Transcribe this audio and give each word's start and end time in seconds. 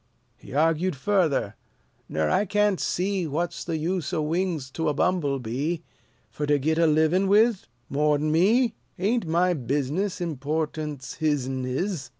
He 0.35 0.55
argued 0.55 0.95
further, 0.95 1.55
"Nur 2.09 2.27
I 2.27 2.45
can't 2.45 2.79
see 2.79 3.27
What's 3.27 3.63
the 3.63 3.77
use 3.77 4.11
o' 4.13 4.21
wings 4.23 4.71
to 4.71 4.89
a 4.89 4.95
bumble 4.95 5.37
bee, 5.37 5.83
Fur 6.31 6.47
to 6.47 6.57
git 6.57 6.79
a 6.79 6.87
livin' 6.87 7.27
with, 7.27 7.67
more'n 7.87 8.21
to 8.21 8.25
me; 8.25 8.73
Ain't 8.97 9.27
my 9.27 9.53
business 9.53 10.19
Important's 10.19 11.17
his'n 11.19 11.65
is? 11.65 12.09